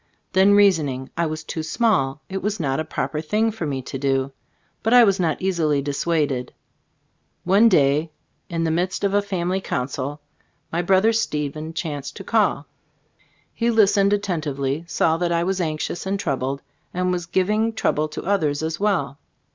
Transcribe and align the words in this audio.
Then 0.33 0.55
reasoning. 0.55 1.11
I 1.15 1.27
was 1.27 1.43
"too 1.43 1.61
small"; 1.61 2.23
it 2.27 2.41
was 2.41 2.59
not 2.59 2.79
a 2.79 2.83
proper 2.83 3.21
thing 3.21 3.51
for 3.51 3.67
me 3.67 3.83
to 3.83 3.99
do. 3.99 4.31
But 4.81 4.95
I 4.95 5.03
was 5.03 5.19
not 5.19 5.39
easily 5.39 5.79
dissuaded. 5.79 6.51
One 7.43 7.69
day 7.69 8.09
in 8.49 8.63
the 8.63 8.71
midst 8.71 9.03
of 9.03 9.13
a 9.13 9.21
family 9.21 9.61
council, 9.61 10.19
my 10.71 10.81
brother 10.81 11.13
Stephen 11.13 11.71
chanced 11.75 12.15
to 12.15 12.23
call. 12.23 12.65
He 13.53 13.69
listened 13.69 14.11
attentively, 14.11 14.85
saw 14.87 15.17
that 15.17 15.31
I 15.31 15.43
was 15.43 15.61
anxious 15.61 16.07
and 16.07 16.19
troubled, 16.19 16.63
and 16.95 17.11
was 17.11 17.27
giving 17.27 17.71
trouble 17.71 18.07
to 18.07 18.23
others 18.23 18.63
as 18.63 18.79
well. 18.79 19.19